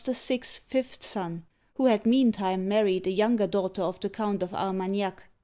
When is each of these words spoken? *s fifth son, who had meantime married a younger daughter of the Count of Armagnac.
*s 0.07 0.57
fifth 0.57 1.03
son, 1.03 1.45
who 1.75 1.85
had 1.85 2.07
meantime 2.07 2.67
married 2.67 3.05
a 3.05 3.11
younger 3.11 3.45
daughter 3.45 3.83
of 3.83 3.99
the 3.99 4.09
Count 4.09 4.41
of 4.41 4.51
Armagnac. 4.51 5.25